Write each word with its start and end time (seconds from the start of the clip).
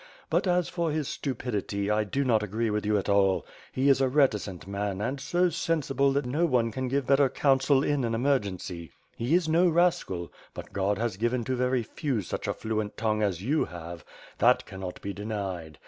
But, 0.31 0.47
as 0.47 0.67
for 0.67 0.89
his 0.89 1.07
stupidity 1.07 1.91
I 1.91 2.03
do 2.05 2.23
not 2.23 2.41
agree 2.41 2.71
with 2.71 2.85
yott 2.87 2.97
at 2.97 3.07
all; 3.09 3.45
he 3.71 3.87
is 3.87 4.01
a 4.01 4.09
reticent 4.09 4.65
man 4.65 4.99
and 4.99 5.19
so 5.21 5.49
sensible 5.51 6.11
that 6.13 6.25
no 6.25 6.43
one 6.47 6.71
can 6.71 6.87
give 6.87 7.05
better 7.05 7.29
council 7.29 7.83
in 7.83 8.03
emergency. 8.03 8.89
He 9.15 9.35
is 9.35 9.47
no 9.47 9.67
rascal; 9.69 10.33
but 10.55 10.73
God 10.73 10.97
has 10.97 11.17
given 11.17 11.43
to 11.43 11.55
very 11.55 11.83
few 11.83 12.23
such 12.23 12.47
a 12.47 12.53
fluent 12.55 12.97
tongue 12.97 13.21
as 13.21 13.43
you 13.43 13.65
have, 13.65 14.03
that 14.39 14.65
can 14.65 14.79
not 14.79 14.99
be 15.03 15.13
denied. 15.13 15.77